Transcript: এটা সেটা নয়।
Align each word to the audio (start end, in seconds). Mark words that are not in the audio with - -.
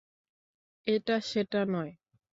এটা 0.87 1.15
সেটা 1.21 1.61
নয়। 1.73 1.91